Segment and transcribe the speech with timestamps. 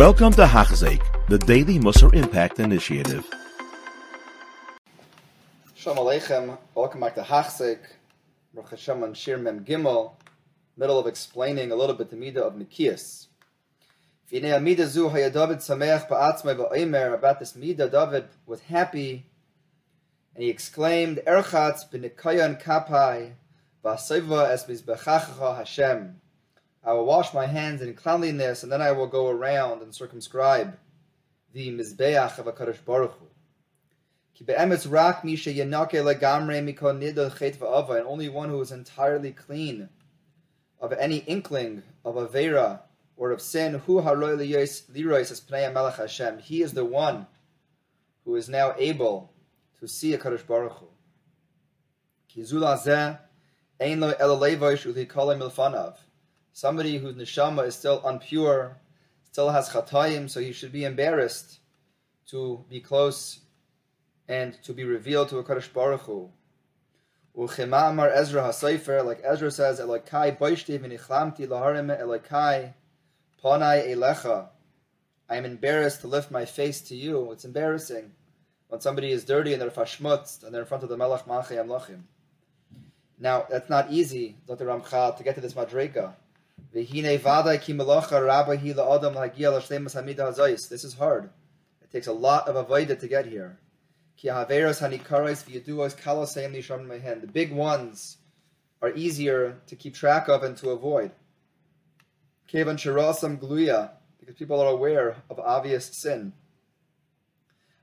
[0.00, 3.28] Welcome to Hachzik, the Daily Musar Impact Initiative.
[5.74, 6.56] Shalom Aleichem.
[6.74, 7.80] Welcome back to Hachzik.
[8.54, 10.12] Baruch Hashem on Shiur Mem Gimel,
[10.78, 13.26] middle of explaining a little bit the Midah of Nikias.
[14.32, 17.12] V'nei Midah zu haya David sameach ba'atzmai v'oimer.
[17.12, 19.26] About this Midah, David was happy,
[20.34, 23.32] and he exclaimed, Erchatz b'nikayan kapai
[23.84, 26.22] v'asayva es mizbechachacha Hashem.
[26.82, 30.78] I will wash my hands in cleanliness, and then I will go around and circumscribe
[31.52, 33.26] the Mizbeach of HaKadosh Baruch Hu.
[37.96, 39.90] And only one who is entirely clean
[40.80, 42.80] of any inkling of Avera
[43.18, 44.48] or of sin, hu Hashem.
[46.38, 47.26] He is the one
[48.24, 49.34] who is now able
[49.80, 50.86] to see a HaKadosh Baruch Hu.
[52.52, 52.74] Lo
[56.52, 58.74] somebody whose neshama is still unpure,
[59.30, 61.60] still has chatayim, so he should be embarrassed
[62.28, 63.40] to be close
[64.28, 66.30] and to be revealed to a Kadosh Baruch Hu.
[67.36, 72.74] Uchema Amar Ezra HaSefer, like Ezra says, Elokai boishti v'nichlamti laharim Elokai
[73.42, 74.48] panai elecha.
[75.28, 77.30] I am embarrassed to lift my face to you.
[77.32, 78.12] It's embarrassing
[78.68, 81.56] when somebody is dirty and they're fashmutz and they're in front of the Melech Malchei
[81.56, 82.02] HaMlachim.
[83.18, 84.66] Now, that's not easy, Dr.
[84.66, 86.14] Ramchal, to get to this madrega.
[86.72, 86.94] This
[90.84, 91.30] is hard.
[91.82, 93.58] It takes a lot of avoida to get here.
[94.22, 94.34] The
[97.32, 98.18] big ones
[98.80, 101.10] are easier to keep track of and to avoid.
[102.52, 106.32] Because people are aware of obvious sin.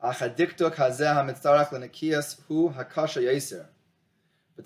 [0.00, 0.18] But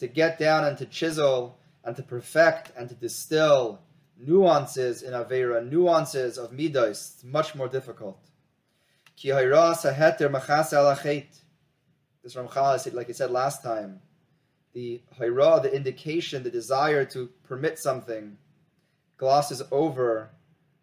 [0.01, 3.81] to get down and to chisel and to perfect and to distill
[4.19, 8.19] nuances in Avera, nuances of Midas, it's much more difficult.
[9.17, 11.25] Ki saheter machas
[12.23, 14.01] This Ramchal, like I said last time,
[14.73, 18.37] the hayra, the indication, the desire to permit something,
[19.17, 20.31] glosses over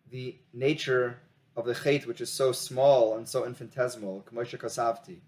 [0.10, 1.18] the nature
[1.56, 4.26] of the chait, which is so small and so infinitesimal.
[4.30, 5.20] K'moshe kasavti.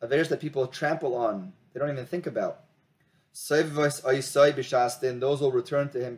[0.00, 2.64] Averis that people trample on, they don't even think about.
[3.48, 3.62] Those
[5.40, 6.16] will return to him.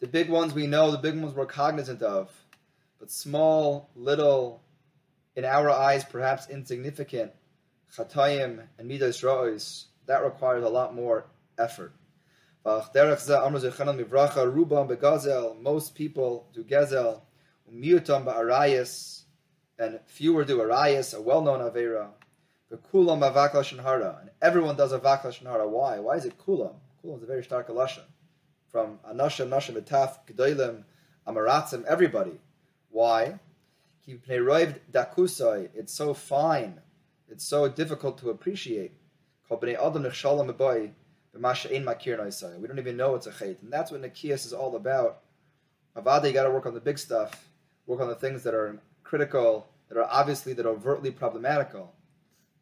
[0.00, 2.30] The big ones we know, the big ones we're cognizant of,
[3.00, 4.62] but small, little,
[5.34, 7.32] in our eyes perhaps insignificant,
[7.96, 11.26] chatayim and midas ra'os, that requires a lot more
[11.58, 11.92] effort.
[12.64, 12.92] Most
[15.94, 17.22] people do gezel,
[17.72, 19.22] miutam ba'arayas,
[19.78, 22.12] and fewer do arayas, a well-known avera.
[22.70, 23.52] The kulam avak
[23.82, 25.66] hara, and everyone does a vak hara.
[25.66, 25.98] Why?
[26.00, 26.74] Why is it kulam?
[27.02, 28.04] Kulam is a very stark lashon.
[28.70, 30.84] From anashim, nashim, etaf, gedolim,
[31.26, 32.38] amaratzim, everybody.
[32.90, 33.40] Why?
[34.06, 36.80] It's so fine.
[37.30, 38.92] It's so difficult to appreciate.
[39.50, 39.68] We don't
[42.78, 43.62] even know it's a chait.
[43.62, 45.20] And that's what Nikias is all about.
[45.96, 47.48] Avada, you got to work on the big stuff,
[47.86, 51.94] work on the things that are critical, that are obviously, that are overtly problematical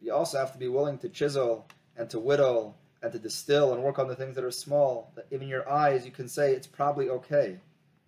[0.01, 3.83] you also have to be willing to chisel and to whittle and to distill and
[3.83, 6.67] work on the things that are small, that even your eyes you can say it's
[6.67, 7.59] probably okay,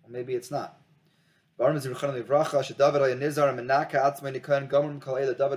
[0.03, 0.77] or maybe it's not.
[1.57, 1.75] David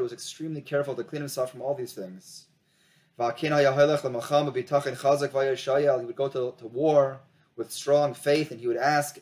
[0.03, 2.47] was extremely careful to clean himself from all these things.
[3.17, 3.67] He would
[6.17, 7.21] go to, to war
[7.57, 9.19] with strong faith and he would ask,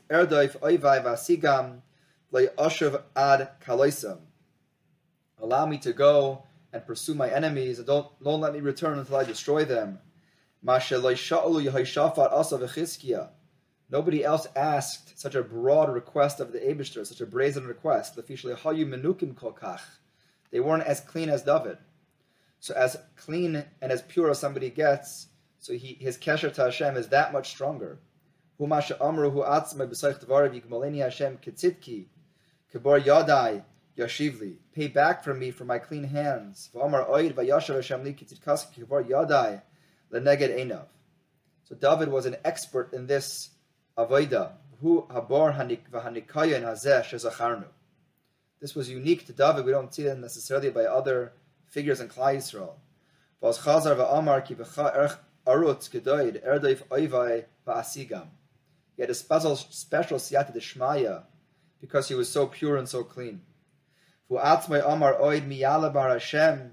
[5.43, 9.17] Allow me to go and pursue my enemies, and don't, don't let me return until
[9.17, 9.99] I destroy them.
[13.91, 18.19] Nobody else asked such a broad request of the Abishter, such a brazen request.
[20.51, 21.79] They weren't as clean as David.
[22.61, 26.97] So as clean and as pure as somebody gets, so he, his kesher to Hashem
[26.97, 27.99] is that much stronger.
[28.59, 28.99] Hashem
[34.01, 36.71] Yashivli, pay back from me for my clean hands.
[36.73, 36.91] So
[41.79, 43.51] David was an expert in this
[43.97, 44.53] avoida.
[48.61, 49.65] This was unique to David.
[49.65, 51.33] We don't see it necessarily by other
[51.67, 52.75] figures in Klal Yisrael.
[58.97, 61.23] He had a special, special siyata deshmaya
[61.81, 63.41] because he was so pure and so clean.
[64.31, 66.73] V'atzmai Amar Oid Miyala Bar Hashem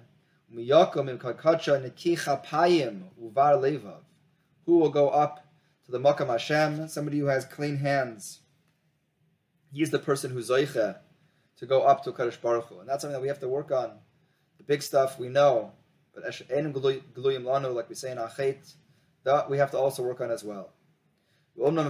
[0.54, 4.02] Miyakom Im Kakacha Nekicha Payim Uvar Levav
[4.66, 5.48] Who will go up
[5.86, 6.88] to the Makam Hashem?
[6.88, 8.42] Somebody who has clean hands.
[9.74, 10.98] He is the person who's Zoiche
[11.58, 12.80] to go up to Kadosh Baruch Hu.
[12.80, 13.92] And that's something that we have to work on.
[14.60, 15.72] The big stuff we know,
[16.14, 18.76] but Enim Gluyim Lanu, like we say in Achet,
[19.24, 20.70] that we have to also work on as well.
[21.58, 21.86] The Ramchal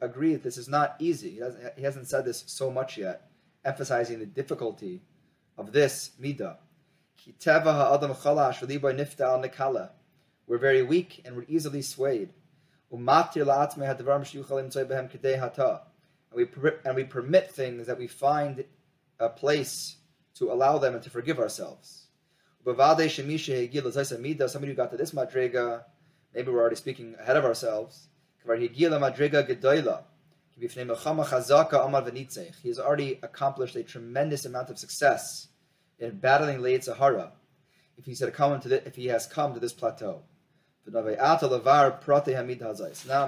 [0.00, 1.32] agreed this is not easy.
[1.32, 3.28] He hasn't, he hasn't said this so much yet,
[3.62, 5.02] emphasizing the difficulty
[5.58, 6.56] of this midah.
[10.46, 12.32] We're very weak and we're easily swayed.
[12.90, 13.04] And
[16.32, 16.46] we,
[16.84, 18.64] and we permit things that we find
[19.18, 19.96] a place
[20.36, 22.06] to allow them and to forgive ourselves.
[22.64, 23.08] Somebody
[23.42, 25.84] who got to this madrega,
[26.36, 28.08] maybe we're already speaking ahead of ourselves.
[28.46, 28.52] He
[32.68, 35.48] has already accomplished a tremendous amount of success
[35.98, 37.32] in battling Leit Sahara.
[37.96, 40.22] If he's come to the, if he has come to this plateau.
[40.86, 41.40] Now I'm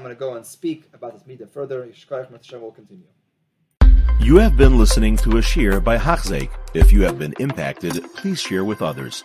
[0.02, 1.88] going to go and speak about this midah further.
[2.60, 3.08] Will continue.
[4.20, 6.50] You have been listening to a shiur by Hachzeik.
[6.74, 9.24] If you have been impacted, please share with others.